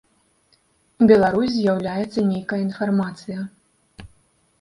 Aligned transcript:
Беларусь 1.11 1.53
з'яўляецца 1.55 2.19
нейкая 2.31 2.59
інфармацыя. 2.67 3.45